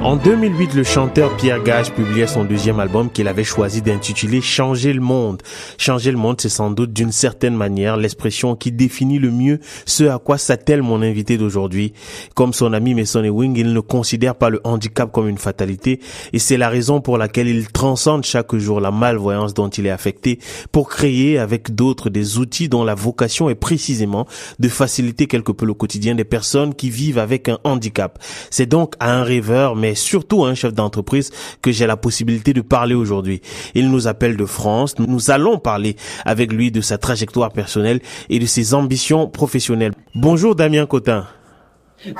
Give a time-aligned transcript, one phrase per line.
[0.00, 4.92] En 2008, le chanteur Pierre Gage publiait son deuxième album qu'il avait choisi d'intituler Changer
[4.92, 5.42] le monde.
[5.76, 10.04] Changer le monde, c'est sans doute d'une certaine manière l'expression qui définit le mieux ce
[10.04, 11.94] à quoi s'attelle mon invité d'aujourd'hui.
[12.36, 15.98] Comme son ami Mason Ewing, il ne considère pas le handicap comme une fatalité
[16.32, 19.90] et c'est la raison pour laquelle il transcende chaque jour la malvoyance dont il est
[19.90, 20.38] affecté
[20.70, 24.28] pour créer avec d'autres des outils dont la vocation est précisément
[24.60, 28.20] de faciliter quelque peu le quotidien des personnes qui vivent avec un handicap.
[28.50, 31.30] C'est donc à un rêveur, mais surtout un chef d'entreprise
[31.62, 33.40] que j'ai la possibilité de parler aujourd'hui.
[33.74, 34.98] Il nous appelle de France.
[34.98, 39.92] Nous allons parler avec lui de sa trajectoire personnelle et de ses ambitions professionnelles.
[40.14, 41.26] Bonjour Damien Cotin.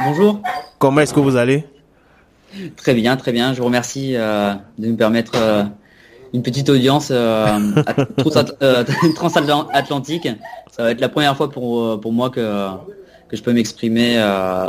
[0.04, 0.40] Bonjour.
[0.78, 1.64] Comment est-ce que vous allez?
[2.76, 3.52] Très bien, très bien.
[3.52, 5.64] Je vous remercie euh, de nous permettre euh,
[6.32, 7.58] une petite audience euh,
[9.14, 10.28] transatlantique.
[10.70, 12.68] Ça va être la première fois pour, pour moi que,
[13.28, 14.18] que je peux m'exprimer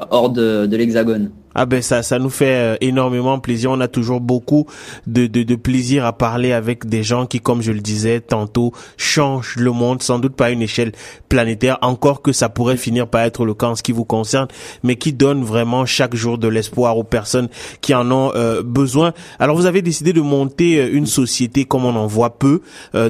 [0.09, 1.31] hors de, de l'Hexagone.
[1.55, 3.72] Ah ben ça, ça nous fait euh, énormément plaisir.
[3.72, 4.67] On a toujours beaucoup
[5.08, 8.72] de, de, de, plaisir à parler avec des gens qui, comme je le disais tantôt,
[8.97, 10.91] changent le monde, sans doute pas à une échelle
[11.28, 14.47] planétaire, encore que ça pourrait finir par être le cas en ce qui vous concerne,
[14.83, 17.50] mais qui donnent vraiment chaque jour de l'espoir aux personnes
[17.81, 19.13] qui en ont euh, besoin.
[19.39, 22.61] Alors vous avez décidé de monter euh, une société comme on en voit peu,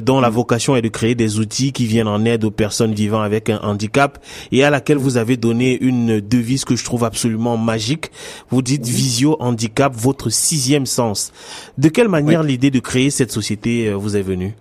[0.02, 3.20] dont la vocation est de créer des outils qui viennent en aide aux personnes vivant
[3.20, 4.18] avec un handicap
[4.52, 8.10] et à laquelle vous avez donné une devise que je trouve absolument magique.
[8.50, 11.32] Vous dites Visio Handicap, votre sixième sens.
[11.78, 14.54] De quelle manière l'idée de créer cette société euh, vous est venue?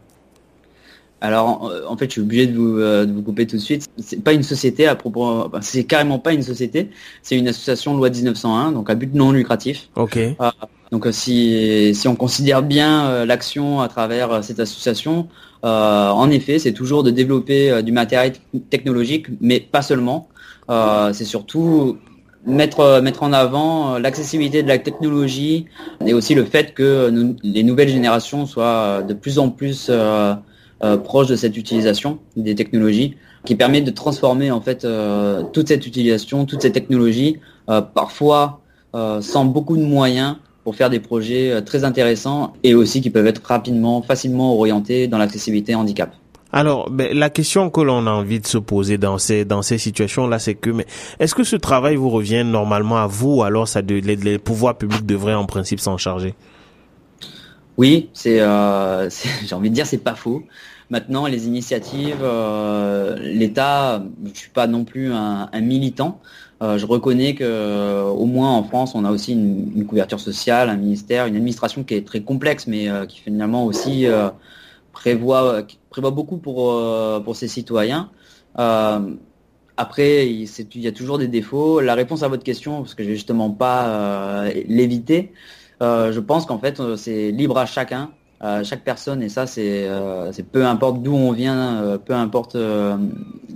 [1.22, 3.88] Alors, en fait, je suis obligé de vous, euh, de vous couper tout de suite.
[3.98, 6.92] C'est pas une société à propos, c'est carrément pas une société.
[7.23, 9.89] C'est une association loi 1901, donc à but non lucratif.
[9.98, 10.16] Ok.
[10.16, 10.31] Euh,
[10.94, 15.28] donc, si si on considère bien l'action à travers cette association,
[15.61, 18.33] en effet, c'est toujours de développer du matériel
[18.70, 20.30] technologique, mais pas seulement.
[20.70, 21.98] c'est surtout
[22.45, 25.66] mettre, euh, mettre en avant euh, l'accessibilité de la technologie
[26.06, 29.92] et aussi le fait que les nouvelles générations soient euh, de plus en plus
[31.04, 34.88] proches de cette utilisation des technologies qui permet de transformer en fait
[35.52, 37.38] toute cette utilisation, toutes ces technologies,
[37.94, 38.61] parfois
[38.94, 43.42] sans beaucoup de moyens pour faire des projets très intéressants et aussi qui peuvent être
[43.45, 46.14] rapidement, facilement orientés dans l'accessibilité handicap.
[46.52, 49.77] Alors, ben, la question que l'on a envie de se poser dans ces dans ces
[49.77, 50.87] situations-là, c'est que, mais
[51.20, 54.76] est-ce que ce travail vous revient normalement à vous, ou alors ça de, les, pouvoirs
[54.76, 56.33] publics devraient en principe s'en charger?
[57.77, 59.10] Oui, c'est, euh,
[59.45, 60.43] j'ai envie de dire, c'est pas faux.
[60.89, 66.20] Maintenant, les initiatives, euh, l'État, je suis pas non plus un, militant.
[66.64, 70.67] Euh, je reconnais que, au moins en France, on a aussi une, une, couverture sociale,
[70.67, 74.08] un ministère, une administration qui est très complexe, mais qui finalement aussi
[74.92, 78.10] prévoit, prévoit beaucoup pour, euh, pour ses citoyens.
[78.58, 79.16] Euh,
[79.77, 81.80] après, il, y a toujours des défauts.
[81.80, 85.32] La réponse à votre question, parce que je vais justement pas euh, l'éviter,
[85.82, 88.11] je pense qu'en fait, c'est libre à chacun,
[88.42, 89.88] à chaque personne, et ça, c'est
[90.52, 92.58] peu importe d'où on vient, peu importe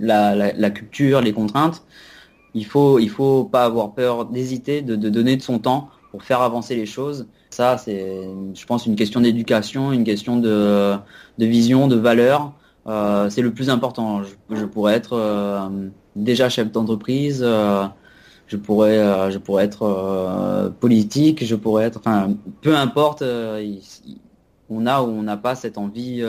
[0.00, 1.82] la, culture, les contraintes.
[2.54, 6.42] Il faut, il faut pas avoir peur d'hésiter, de donner de son temps pour faire
[6.42, 7.26] avancer les choses.
[7.50, 8.22] Ça, c'est,
[8.54, 10.96] je pense, une question d'éducation, une question de,
[11.40, 12.52] vision, de valeur.
[12.86, 14.22] Euh, c'est le plus important.
[14.48, 17.84] Je, pourrais être euh, déjà chef d'entreprise, euh,
[18.46, 22.00] je pourrais, je pourrais être politique, je pourrais être,
[22.60, 23.24] peu importe.
[24.70, 26.22] on a ou on n'a pas cette envie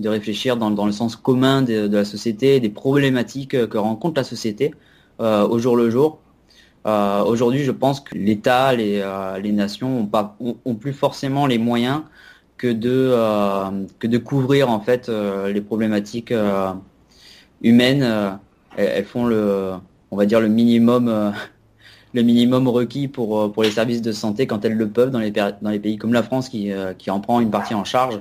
[0.00, 4.74] de réfléchir dans, le sens commun de, la société, des problématiques que rencontre la société
[5.20, 6.18] au jour le jour.
[6.86, 11.46] Euh, aujourd'hui, je pense que l'État, les, euh, les, nations ont, pas, ont, plus forcément
[11.46, 12.02] les moyens
[12.56, 16.34] que de, euh, que de couvrir en fait les problématiques
[17.62, 18.38] humaines.
[18.76, 19.72] Elles, font le,
[20.10, 21.32] on va dire le minimum,
[22.14, 25.30] le minimum requis pour, pour les services de santé quand elles le peuvent dans les,
[25.30, 28.20] dans les pays comme la France qui, qui en prend une partie en charge.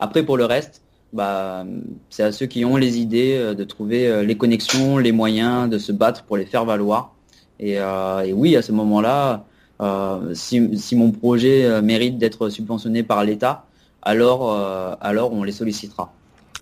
[0.00, 0.82] Après, pour le reste,
[1.12, 1.66] bah,
[2.10, 5.92] c'est à ceux qui ont les idées de trouver les connexions, les moyens de se
[5.92, 7.17] battre pour les faire valoir.
[7.62, 9.44] Euh, et, oui, à ce moment-là,
[9.80, 10.60] euh, si,
[10.92, 13.64] mon projet euh, mérite d'être subventionné par l'État,
[14.02, 14.56] alors,
[15.00, 16.12] alors on les sollicitera.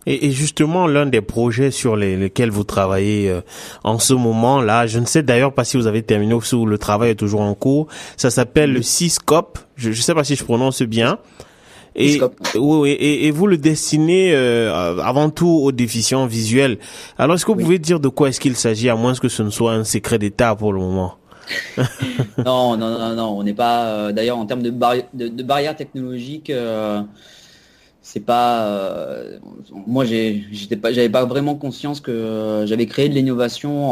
[0.06, 3.40] Et, justement, l'un des projets sur lesquels vous travaillez
[3.84, 6.78] en ce moment-là, je ne sais d'ailleurs pas si vous avez terminé ou si le
[6.78, 10.44] travail est toujours en cours, ça s'appelle le CISCOP, je ne sais pas si je
[10.44, 11.18] prononce bien.
[11.96, 12.20] Et,
[12.56, 16.76] oui, et, et, vous le destinez euh, avant tout aux déficients visuels.
[17.16, 19.42] Alors, est-ce que vous pouvez dire de quoi est-ce qu'il s'agit, à moins que ce
[19.42, 21.14] ne soit un secret d'État pour le moment
[22.44, 23.86] non, non, non, non, on n'est pas.
[23.86, 24.70] Euh, d'ailleurs, en termes de,
[25.14, 27.00] de, de barrières technologiques, euh,
[28.02, 28.68] c'est pas
[29.86, 33.88] moi j'étais pas j'avais pas vraiment conscience que j'avais créé de l'innovation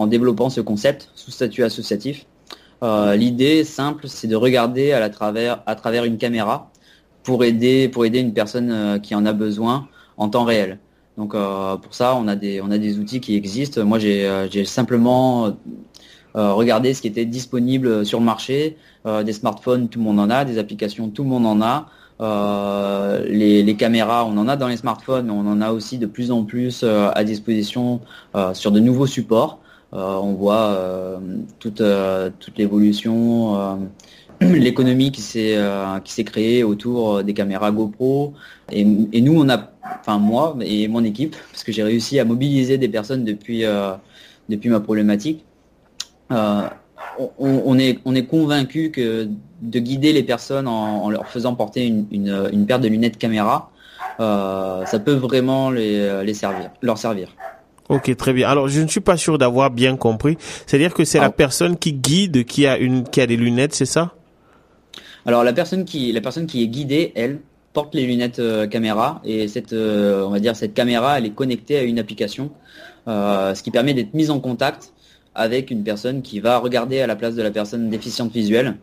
[0.00, 2.26] en, développant ce concept sous statut associatif.
[2.82, 6.70] L'idée simple, c'est de regarder à, la travers, à travers une caméra
[7.26, 10.78] pour aider pour aider une personne qui en a besoin en temps réel.
[11.18, 13.84] Donc pour ça, on a des on a des outils qui existent.
[13.84, 15.56] Moi, j'ai simplement
[16.34, 18.76] regardé ce qui était disponible sur le marché.
[19.04, 20.44] des smartphones, tout le monde en a.
[20.44, 21.88] Des applications, tout le monde en a.
[22.20, 26.30] Euh, les, caméras, on en a dans les smartphones, on en a aussi de plus
[26.30, 28.00] en plus euh, à disposition
[28.34, 29.58] euh, sur de nouveaux supports.
[29.92, 30.76] on voit
[31.58, 31.82] toute,
[32.40, 33.78] toute l'évolution,
[34.40, 35.58] l'économie qui s'est
[36.04, 38.34] qui s'est créée autour des caméras GoPro.
[38.70, 42.78] Et, nous, on a, enfin moi et mon équipe, parce que j'ai réussi à mobiliser
[42.78, 43.64] des personnes depuis
[44.48, 45.44] depuis ma problématique
[47.38, 49.28] on, est, on est convaincu que
[49.62, 53.70] de guider les personnes en, leur faisant porter une, paire de lunettes caméra,
[54.20, 57.28] euh, ça peut vraiment les, servir, leur servir.
[57.88, 58.48] Ok, très bien.
[58.48, 60.36] Alors, je ne suis pas sûr d'avoir bien compris.
[60.66, 61.30] C'est-à-dire que c'est la ah.
[61.30, 64.15] personne qui guide qui a une, qui a des lunettes, c'est ça?
[65.26, 67.40] Alors, la personne qui, la personne qui est guidée, elle,
[67.72, 71.34] porte les lunettes euh, caméra et cette, euh, on va dire, cette caméra, elle est
[71.34, 72.50] connectée à une application,
[73.06, 74.92] ce qui permet d'être mise en contact
[75.34, 78.76] avec une personne qui va regarder à la place de la personne déficiente visuelle.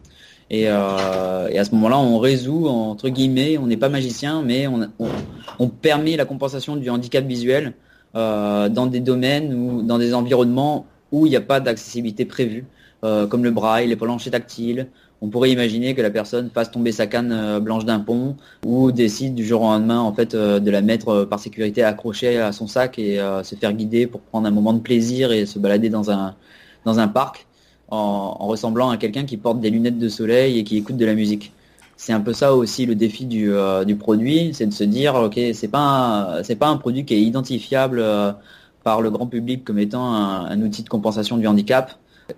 [0.49, 5.67] Et, euh, à ce moment-là, on résout, entre guillemets, on n'est pas magicien, mais on,
[5.69, 7.73] permet la compensation du handicap visuel
[8.15, 12.65] euh, dans des domaines ou dans des environnements où il n'y a pas d'accessibilité prévue,
[13.03, 14.87] euh, comme le braille, les planchers tactiles.
[15.25, 18.35] On pourrait imaginer que la personne fasse tomber sa canne blanche d'un pont
[18.65, 22.51] ou décide du jour au lendemain en fait de la mettre par sécurité accrochée à
[22.51, 25.89] son sac et se faire guider pour prendre un moment de plaisir et se balader
[25.89, 27.47] dans un parc
[27.93, 31.13] en, ressemblant à quelqu'un qui porte des lunettes de soleil et qui écoute de la
[31.13, 31.53] musique.
[31.95, 35.39] C'est un peu ça aussi le défi du, euh, produit, c'est de se dire ok
[35.53, 38.31] c'est pas pas un produit qui est identifiable euh,
[38.83, 41.91] par le grand public comme étant un, outil de compensation du handicap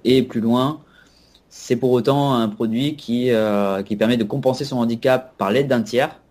[0.04, 0.82] et plus loin
[1.50, 5.68] c'est pour autant un produit qui, euh, qui permet de compenser son handicap par l'aide
[5.68, 6.22] d'un tiers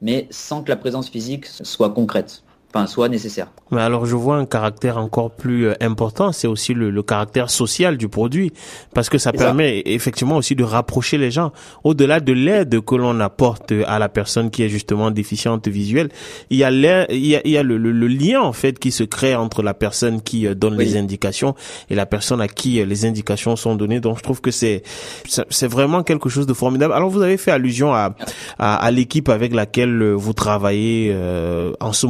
[0.00, 2.42] mais sans que la présence physique soit concrète
[2.74, 3.48] enfin, soit nécessaire.
[3.70, 7.50] Mais alors je vois un caractère encore plus euh, important, c'est aussi le, le, caractère
[7.50, 8.52] social du produit,
[8.94, 11.52] parce que ça permet effectivement aussi de rapprocher les gens.
[11.84, 16.08] Au-delà de l'aide que l'on apporte à la personne qui est justement déficiente visuelle,
[16.50, 18.90] il y a, il y a, il y a le, le, lien en fait qui
[18.90, 21.54] se crée entre la personne qui euh, donne les indications
[21.90, 24.00] et la personne à qui euh, les indications sont données.
[24.00, 24.82] Donc je trouve que c'est
[25.26, 26.92] c'est vraiment quelque chose de formidable.
[26.94, 28.14] Alors vous avez fait allusion à
[28.58, 32.06] à, à l'équipe avec laquelle vous travaillez euh, en ce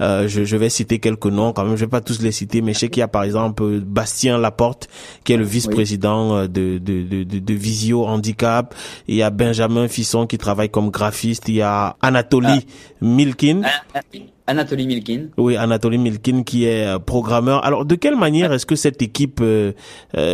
[0.00, 2.62] Euh, je, je vais citer quelques noms quand même, je vais pas tous les citer,
[2.62, 4.88] mais je sais qu'il y a par exemple Bastien Laporte,
[5.24, 8.74] qui est le vice-président euh, de, de, de, de, Visio Handicap.
[9.08, 11.48] Il y a Benjamin Fisson qui travaille comme graphiste.
[11.48, 12.72] Il y a Anatoly ah.
[13.00, 13.62] Milkin.
[13.64, 14.00] Ah, ah,
[14.46, 15.28] Anatoly Milkin.
[15.38, 17.64] Oui, Anatoly Milkin qui est euh, programmeur.
[17.64, 19.72] Alors, de quelle manière est-ce que cette équipe euh,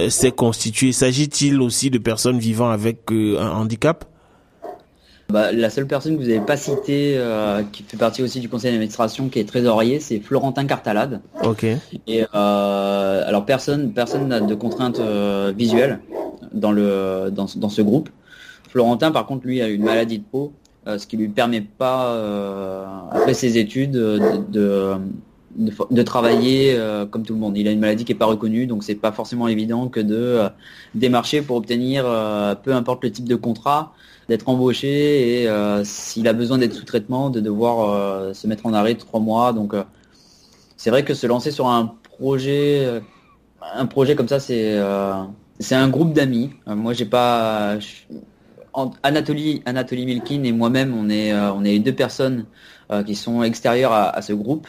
[0.08, 0.92] s'est constituée?
[0.92, 4.04] S'agit-il aussi de personnes vivant avec un handicap?
[5.30, 8.48] Bah, la seule personne que vous n'avez pas citée, euh, qui fait partie aussi du
[8.48, 11.20] conseil d'administration, qui est trésorier, c'est Florentin Cartalade.
[11.42, 11.64] Ok.
[12.06, 16.00] Et euh, alors personne, personne n'a de contraintes euh, visuelles
[16.52, 18.08] dans le dans, dans, ce groupe.
[18.68, 20.52] Florentin, par contre, lui a une maladie de peau,
[20.86, 22.12] ce qui lui permet pas
[23.10, 24.94] après ses études de, de,
[26.04, 26.78] travailler
[27.10, 27.56] comme tout le monde.
[27.56, 30.48] Il a une maladie qui n'est pas reconnue, donc c'est pas forcément évident que de
[30.94, 32.04] démarcher pour obtenir,
[32.62, 33.92] peu importe le type de contrat,
[34.30, 38.64] d'être embauché et euh, s'il a besoin d'être sous traitement, de devoir euh, se mettre
[38.64, 39.52] en arrêt de trois mois.
[39.52, 39.82] Donc euh,
[40.76, 43.02] c'est vrai que se lancer sur un projet,
[43.60, 46.50] un projet comme ça, c'est un groupe d'amis.
[46.66, 47.76] moi, j'ai pas
[49.02, 49.62] Anatoly,
[50.06, 51.10] Milkin et moi-même, on
[51.64, 52.46] est deux personnes
[53.06, 54.66] qui sont extérieures à, ce groupe,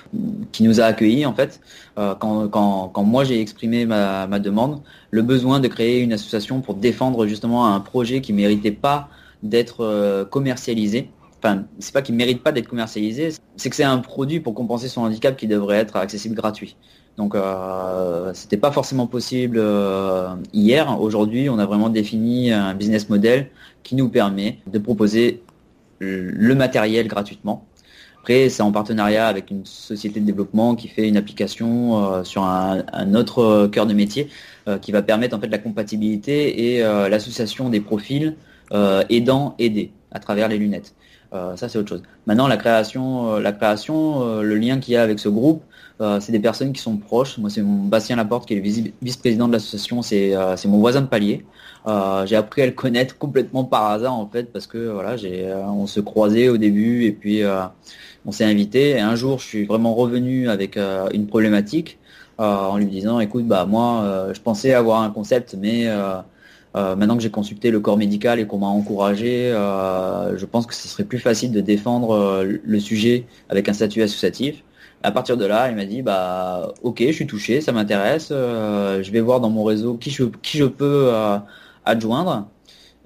[0.51, 1.59] qui nous a accueillis en fait.
[1.95, 6.61] quand, quand, quand, moi j'ai exprimé ma, ma, demande, le besoin de créer une association
[6.61, 9.09] pour défendre justement un projet qui méritait pas
[9.43, 11.09] d'être euh, commercialisé.
[11.39, 14.87] Enfin, c'est pas qu'il mérite pas d'être commercialisé, c'est que c'est un produit pour compenser
[14.87, 16.75] son handicap qui devrait être accessible gratuit.
[17.17, 21.01] Donc euh, c'était pas forcément possible euh, hier.
[21.01, 23.49] Aujourd'hui, on a vraiment défini un business model
[23.81, 25.41] qui nous permet de proposer
[25.99, 27.65] le matériel gratuitement.
[28.21, 32.43] Après, c'est en partenariat avec une société de développement qui fait une application euh, sur
[32.43, 34.29] un, autre cœur de métier
[34.79, 38.35] qui va permettre en fait la compatibilité et l'association des profils
[38.73, 40.93] euh, aidant, aider à travers les lunettes.
[41.31, 42.03] ça c'est autre chose.
[42.27, 45.63] Maintenant la création, la création, le lien qu'il y a avec ce groupe,
[46.19, 47.39] c'est des personnes qui sont proches.
[47.39, 50.35] Moi c'est Bastien Laporte qui est le vice-président de l'association, c'est
[50.65, 51.43] mon voisin de palier.
[52.25, 55.87] j'ai appris à le connaître complètement par hasard en fait parce que voilà, j'ai, on
[55.87, 57.41] se croisait au début et puis
[58.25, 58.91] on s'est invité.
[58.91, 61.97] Et un jour, je suis vraiment revenu avec une problématique
[62.37, 65.87] en lui disant, écoute, bah moi, je pensais avoir un concept, mais
[66.75, 70.65] euh, maintenant que j'ai consulté le corps médical et qu'on m'a encouragé, euh, je pense
[70.65, 74.63] que ce serait plus facile de défendre euh, le sujet avec un statut associatif.
[75.03, 79.11] À partir de là, il m'a dit bah ok, je suis touché, ça m'intéresse, je
[79.11, 81.11] vais voir dans mon réseau qui je, qui je peux
[81.85, 82.47] adjoindre.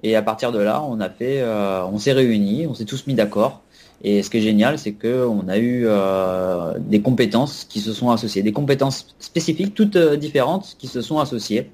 [0.02, 3.14] Et à partir de là, on a fait, on s'est réunis, on s'est tous mis
[3.14, 3.62] d'accord.
[4.04, 5.86] Et ce qui est génial, c'est qu'on a eu
[6.80, 11.70] des compétences qui se sont associées, des compétences spécifiques, toutes différentes, qui se sont associées.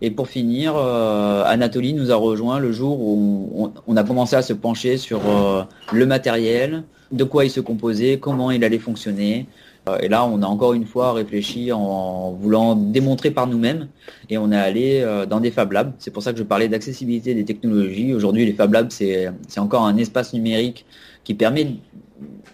[0.00, 4.42] Et pour finir, euh, Anatolie nous a rejoint le jour où on, a commencé à
[4.42, 9.46] se pencher sur euh, le matériel, de quoi il se composait, comment il allait fonctionner.
[9.88, 13.88] Euh, et là, on a encore une fois réfléchi en voulant démontrer par nous-mêmes
[14.30, 15.92] et on est allé dans des Fab Labs.
[15.98, 18.14] C'est pour ça que je parlais d'accessibilité des technologies.
[18.14, 20.86] Aujourd'hui, les Fab Labs, c'est encore un espace numérique
[21.28, 21.74] qui permet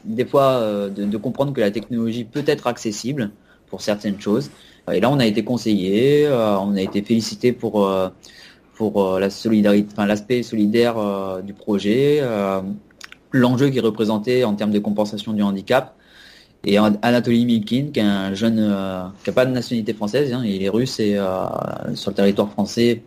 [0.05, 3.31] des fois de, de comprendre que la technologie peut être accessible
[3.69, 4.51] pour certaines choses.
[4.93, 8.09] Et là, on a été conseillé, euh, on a été félicité pour, euh,
[8.75, 10.97] pour euh, la solidarité, enfin, l'aspect solidaire
[11.45, 12.21] du projet,
[13.31, 15.95] l'enjeu qui est représenté en termes de compensation du handicap.
[16.65, 18.57] Et Anatoly Milkin, qui est un jeune
[19.23, 21.17] qui n'a pas de nationalité française, hein, il est russe et
[21.95, 23.03] sur le territoire français,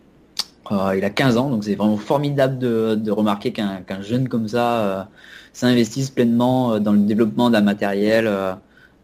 [0.70, 5.08] il a 15 ans, donc c'est vraiment formidable de, remarquer qu'un jeune comme ça
[5.52, 8.30] s'investisse pleinement dans le développement d'un matériel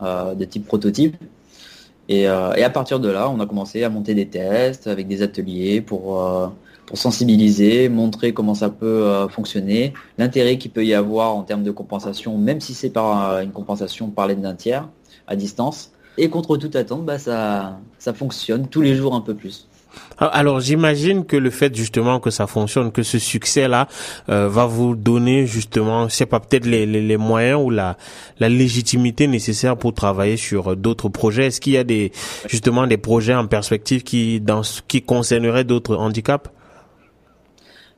[0.01, 1.17] de type prototype.
[2.11, 5.23] Euh, et, à partir de là, on a commencé à monter des tests avec des
[5.23, 6.49] ateliers pour, euh,
[6.93, 11.71] sensibiliser, montrer comment ça peut euh, fonctionner, l'intérêt qu'il peut y avoir en termes de
[11.71, 14.89] compensation, même si c'est par une compensation par l'aide d'un tiers
[15.27, 15.93] à distance.
[16.19, 17.79] Et contre toute attente, bah, ça
[18.15, 19.67] fonctionne tous les jours un peu plus.
[20.19, 23.89] Ah, alors j'imagine que le fait justement que ça fonctionne, que ce succès-là
[24.29, 27.97] euh, va vous donner justement, c'est pas peut-être les, les, moyens ou la,
[28.39, 31.47] la légitimité nécessaire pour travailler sur d'autres projets.
[31.47, 32.13] Est-ce qu'il y a des
[32.49, 36.49] justement des projets en perspective qui dans qui concerneraient d'autres handicaps?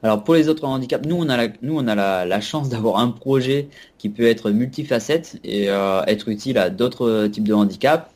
[0.03, 2.99] Alors pour les autres handicaps, nous on a la, nous on a la, chance d'avoir
[2.99, 8.09] un projet qui peut être multifacette et euh, être utile à d'autres types de handicaps.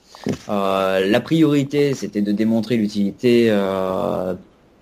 [0.48, 4.34] Euh, la priorité, c'était de démontrer l'utilité euh,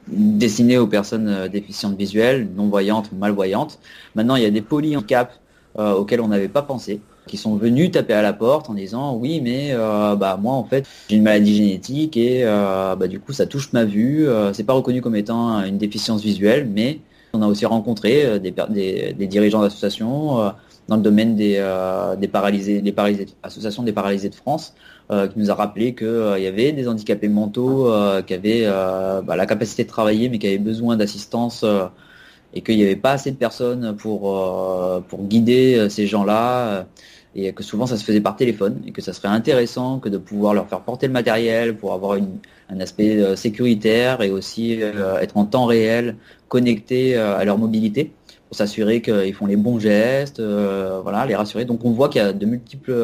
[0.09, 3.79] destinée aux personnes euh, déficientes visuelles, non-voyantes malvoyantes.
[4.15, 5.39] Maintenant, il y a des polyhandicaps
[5.79, 9.15] euh, auxquels on n'avait pas pensé, qui sont venus taper à la porte en disant
[9.15, 9.75] oui, mais
[10.17, 13.85] bah moi en fait j'ai une maladie génétique et bah, du coup ça touche ma
[13.85, 14.27] vue.
[14.55, 17.01] c'est pas reconnu comme étant une déficience visuelle, mais
[17.35, 20.55] on a aussi rencontré des, dirigeants d'associations
[20.89, 21.61] dans le domaine des,
[22.33, 24.73] paralysés, des paralysés, associations des paralysés de France,
[25.11, 29.37] qui nous a rappelé qu'il euh, y avait des handicapés mentaux euh, qui avaient bah,
[29.37, 31.65] la capacité de travailler mais qui avaient besoin d'assistance
[32.55, 34.23] et qu'il n'y avait pas assez de personnes pour,
[35.09, 36.87] pour guider ces gens-là
[37.35, 40.19] et que souvent ça se faisait par téléphone et que ça serait intéressant que de
[40.19, 42.39] pouvoir leur faire porter le matériel pour avoir une,
[42.71, 44.81] un aspect sécuritaire et aussi
[45.21, 46.17] être en temps réel
[46.49, 48.13] connecté à leur mobilité
[48.49, 51.67] pour s'assurer qu'ils font les bons gestes, voilà, les rassurer.
[51.67, 52.95] Donc on voit qu'il y a de multiples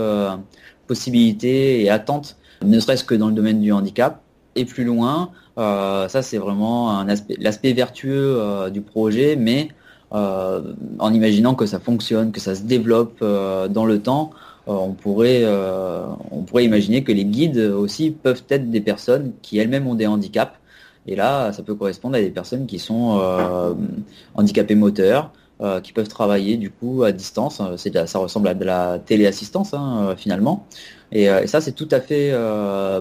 [0.86, 4.20] possibilités et attentes, ne serait-ce que dans le domaine du handicap.
[4.56, 7.04] Et plus loin, euh, ça c'est vraiment
[7.38, 9.68] l'aspect vertueux euh, du projet, mais
[10.12, 10.60] euh,
[10.98, 14.30] en imaginant que ça fonctionne, que ça se développe dans le temps,
[14.66, 15.44] on pourrait,
[16.30, 20.06] on pourrait imaginer que les guides aussi peuvent être des personnes qui elles-mêmes ont des
[20.06, 20.54] handicaps.
[21.06, 23.20] Et là, ça peut correspondre à des personnes qui sont
[24.34, 27.60] handicapées moteurs, euh, qui peuvent travailler du coup à distance.
[27.60, 30.66] Euh, ça ressemble à de la téléassistance hein, euh, finalement.
[31.12, 32.34] Et, ça, c'est tout à fait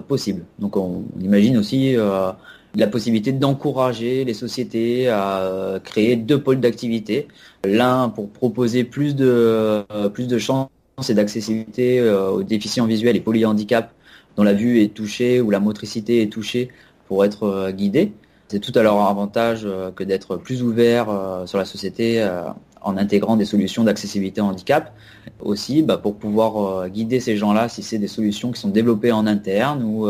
[0.08, 0.44] possible.
[0.60, 7.28] Donc on, imagine aussi la possibilité d'encourager les sociétés à créer deux pôles d'activité.
[7.66, 9.84] L'un pour proposer plus de,
[10.14, 10.70] plus de chances
[11.10, 13.90] et d'accessibilité aux déficients visuels et polyhandicaps
[14.38, 16.70] dont la vue est touchée ou la motricité est touchée
[17.08, 18.12] pour être guidés
[18.48, 22.44] c'est tout à leur avantage euh, que d'être plus ouvert euh, sur la société euh,
[22.82, 24.94] en intégrant des solutions d'accessibilité handicap.
[25.40, 29.26] Aussi, bah, pour pouvoir guider ces gens-là, si c'est des solutions qui sont développées en
[29.26, 30.10] interne ou,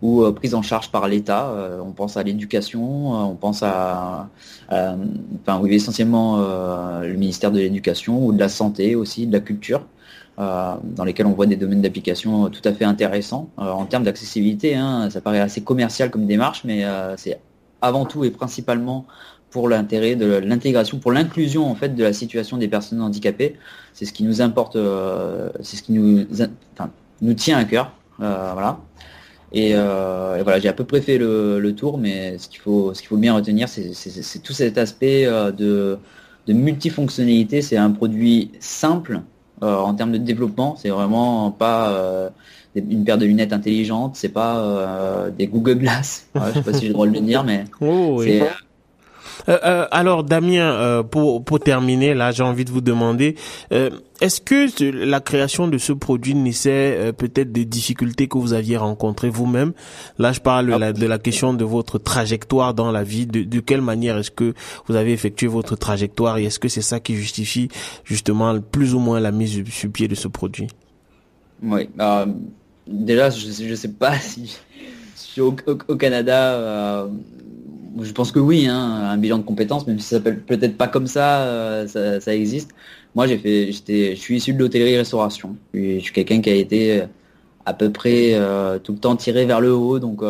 [0.00, 1.52] ou prises en charge par l'État.
[1.84, 4.28] on pense à l'éducation, on pense à,
[4.70, 6.36] enfin, oui, essentiellement
[7.00, 9.82] le ministère de l'Éducation ou de la santé aussi, de la culture.
[10.38, 13.48] Euh, dans lesquels on voit des domaines d'application tout à fait intéressants.
[13.58, 17.40] Euh, en termes d'accessibilité, hein, ça paraît assez commercial comme démarche, mais euh, c'est
[17.80, 19.06] avant tout et principalement
[19.48, 23.56] pour l'intérêt de l'intégration, pour l'inclusion en fait de la situation des personnes handicapées.
[23.94, 24.76] C'est ce qui nous importe,
[25.62, 26.26] c'est ce qui nous,
[27.22, 27.92] nous tient à cœur.
[28.18, 28.80] Voilà.
[29.52, 33.34] Et, voilà, j'ai à peu près fait le, tour, mais ce qu'il faut, faut bien
[33.34, 35.98] retenir, c'est tout cet aspect de,
[36.46, 37.62] de multifonctionnalité.
[37.62, 39.22] C'est un produit simple
[39.62, 40.76] en termes de développement.
[40.76, 42.30] C'est vraiment pas
[42.80, 46.28] une paire de lunettes intelligentes, c'est pas euh, des Google Glass.
[46.34, 48.40] je sais pas si j'ai le droit de le dire, mais oh, oui.
[48.40, 48.48] Euh, euh,
[49.46, 53.36] alors Damien, euh, pour pour terminer, là, j'ai envie de vous demander,
[53.70, 54.66] est-ce que
[55.04, 59.72] la création de ce produit naissait peut-être des difficultés que vous aviez rencontrées vous-même?
[60.18, 63.26] Là, je parle de, la, de la question de votre trajectoire dans la vie.
[63.26, 64.54] De, de quelle manière est-ce que
[64.86, 67.68] vous avez effectué votre trajectoire et est-ce que c'est ça qui justifie
[68.04, 70.68] justement plus ou moins la mise sur pied de ce produit?
[71.62, 71.88] Oui
[72.86, 74.58] déjà, je ne sais pas si,
[75.40, 77.08] au, Canada, euh,
[78.02, 80.88] je pense que oui, hein, un bilan de compétences, même si ça s'appelle peut-être pas
[80.88, 82.70] comme ça, euh, ça, existe.
[83.14, 85.56] Moi, j'ai fait, j'étais, je suis issu de l'hôtellerie-restauration.
[85.74, 87.04] Je suis quelqu'un qui a été
[87.64, 89.98] à peu près euh, tout le temps tiré vers le haut.
[89.98, 90.22] Donc,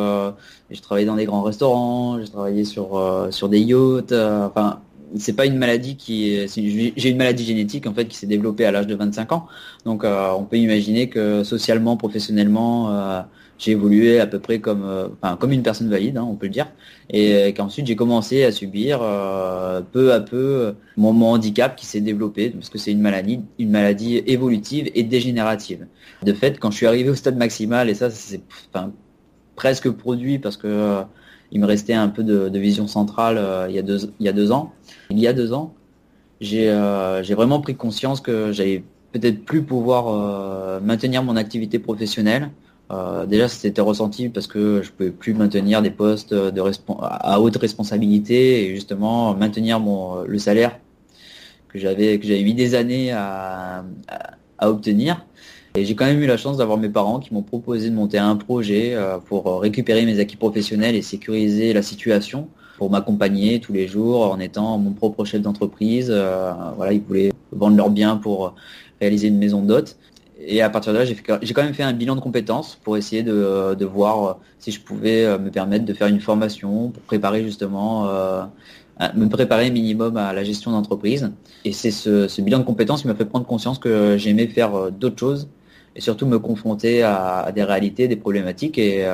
[0.71, 4.13] j'ai travaillé dans des grands restaurants, j'ai travaillé sur sur des yachts.
[4.13, 4.81] enfin,
[5.15, 8.73] c'est pas une maladie qui j'ai une maladie génétique en fait qui s'est développée à
[8.73, 9.47] l'âge de 25 ans.
[9.85, 13.21] Donc euh, on peut imaginer que socialement professionnellement euh,
[13.59, 15.09] j'ai évolué à peu près comme euh,
[15.39, 16.67] comme une personne valide hein, on peut le dire.
[17.11, 18.99] Et qu'ensuite j'ai commencé à subir
[19.93, 24.19] peu à peu mon, handicap qui s'est développé parce que c'est une maladie une maladie
[24.27, 25.87] évolutive et dégénérative.
[26.23, 28.41] De fait quand je suis arrivé au stade maximal et ça c'est
[29.55, 31.05] presque produit parce que
[31.53, 34.33] il me restait un peu de, vision centrale il, y a deux, il y a
[34.33, 34.73] deux ans
[35.11, 35.75] il y a deux ans,
[36.41, 42.51] j'ai euh, vraiment pris conscience que j'allais peut-être plus pouvoir euh, maintenir mon activité professionnelle.
[42.91, 46.63] Euh, déjà, c'était ressenti parce que je pouvais plus maintenir des postes de
[47.01, 50.79] à haute responsabilité et justement maintenir mon le salaire
[51.69, 53.85] que j'avais que j'avais mis des années à,
[54.59, 55.25] à, obtenir.
[55.77, 58.19] Et j'ai quand même eu la chance d'avoir mes parents qui m'ont proposé de monter
[58.19, 63.89] un projet pour récupérer mes acquis professionnels et sécuriser la situation pour m'accompagner tous les
[63.89, 66.09] jours en étant mon propre chef d'entreprise.
[66.11, 68.55] Euh, voilà, ils voulaient vendre leurs biens pour
[69.01, 69.97] réaliser une maison d'hôte.
[70.39, 71.15] Et à partir de là, j'ai
[71.55, 75.39] quand même fait un bilan de compétences pour essayer de, voir si je pouvais euh,
[75.39, 78.43] me permettre de faire une formation pour préparer justement, euh,
[79.15, 81.33] me préparer minimum à la gestion d'entreprise.
[81.65, 84.75] Et c'est ce, ce, bilan de compétences qui m'a fait prendre conscience que j'aimais faire
[84.75, 85.49] euh, d'autres choses
[85.97, 88.79] et surtout me confronter à, des réalités, des problématiques.
[88.79, 89.05] Et,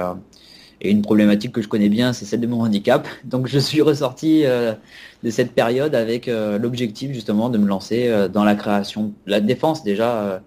[0.82, 3.06] et une problématique que je connais bien, c'est celle de mon handicap.
[3.24, 4.74] Donc je suis ressorti euh,
[5.22, 9.40] de cette période avec euh, l'objectif justement de me lancer euh, dans la création, la
[9.40, 10.42] défense déjà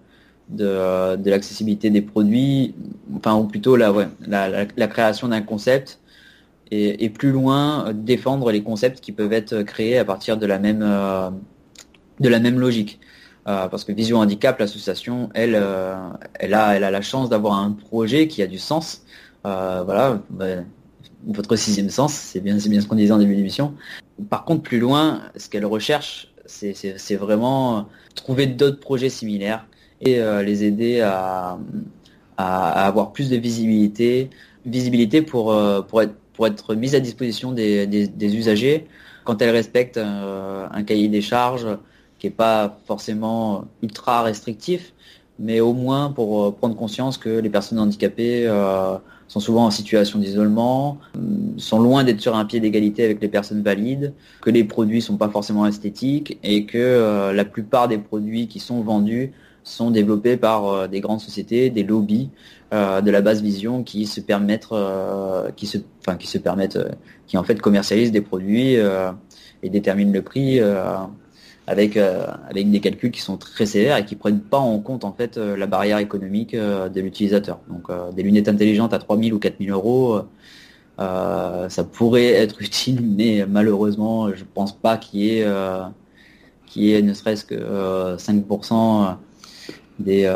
[0.50, 2.74] de, l'accessibilité des produits,
[3.16, 5.98] enfin ou plutôt la, création d'un concept
[6.70, 10.58] et, et, plus loin défendre les concepts qui peuvent être créés à partir de la
[10.58, 10.80] même,
[12.20, 13.00] de la même logique.
[13.46, 15.54] Parce que Vision Handicap, l'association, elle,
[16.34, 19.06] elle, a, elle a la chance d'avoir un projet qui a du sens
[19.46, 20.46] euh, voilà, bah,
[21.26, 23.74] votre sixième sens, c'est bien, bien ce qu'on disait en début d'émission.
[24.28, 29.66] Par contre, plus loin, ce qu'elle recherche, c'est vraiment trouver d'autres projets similaires
[30.00, 31.58] et euh, les aider à,
[32.36, 34.30] avoir plus de visibilité,
[34.66, 38.86] visibilité pour, euh, pour, être, pour être mise à disposition des, usagers
[39.24, 41.66] quand elles respectent un cahier des charges
[42.30, 44.92] pas forcément ultra restrictif,
[45.38, 48.48] mais au moins pour prendre conscience que les personnes handicapées
[49.28, 51.20] sont souvent en situation d'isolement, euh,
[51.56, 55.16] sont loin d'être sur un pied d'égalité avec les personnes valides, que les produits sont
[55.16, 59.32] pas forcément esthétiques et que euh, la plupart des produits qui sont vendus
[59.64, 62.30] sont développés par euh, des grandes sociétés, des lobbies
[62.72, 64.66] de la basse vision qui se permettent,
[65.54, 66.80] qui se, enfin qui se permettent,
[67.28, 70.60] qui en fait commercialisent des produits et déterminent le prix
[71.66, 75.04] avec, euh, avec des calculs qui sont très sévères et qui prennent pas en compte
[75.04, 77.60] en fait euh, la barrière économique euh, de l'utilisateur.
[77.68, 80.20] Donc des lunettes intelligentes à 3000 ou 4000 euros,
[80.98, 85.46] ça pourrait être utile, mais malheureusement, je pense pas qu'il y ait,
[86.66, 89.16] qu'il y ait ne serait-ce que 5%
[89.98, 90.32] des,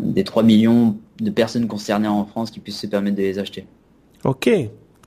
[0.00, 3.66] des 3 millions de personnes concernées en France qui puissent se permettre de les acheter.
[4.24, 4.50] Ok,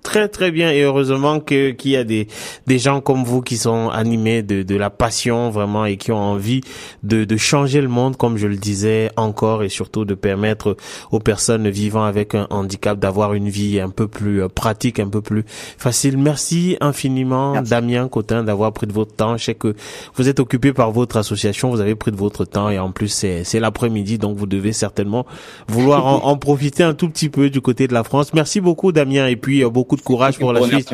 [0.04, 2.28] très très bien et heureusement que qu'il y a des
[2.68, 6.18] des gens comme vous qui sont animés de de la passion vraiment et qui ont
[6.18, 6.62] envie
[7.04, 10.76] de de changer le monde comme je le disais encore et surtout de permettre
[11.12, 15.10] aux personnes vivant avec un handicap d'avoir une vie un peu plus euh, pratique, un
[15.10, 16.18] peu plus facile.
[16.18, 19.38] Merci infiniment Damien Cotin d'avoir pris de votre temps.
[19.38, 19.76] Je sais que
[20.16, 23.08] vous êtes occupé par votre association, vous avez pris de votre temps et en plus
[23.08, 25.26] c'est c'est l'après-midi donc vous devez certainement
[25.68, 28.34] vouloir en, en profiter un tout petit peu du côté de la France.
[28.34, 30.93] Merci beaucoup Damien et puis euh, beaucoup de courage pour la suite.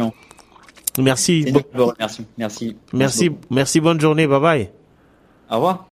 [0.98, 1.46] Merci.
[1.74, 2.26] Remercions.
[2.38, 2.76] Merci.
[2.94, 4.70] Merci, merci, bonne journée, bye bye.
[5.52, 5.86] Au revoir.